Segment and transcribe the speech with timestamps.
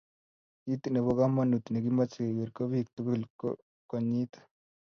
[0.61, 3.47] Kiit ne bo komonut ne kimoche keger ko biik tugul ko
[3.89, 4.31] konyit.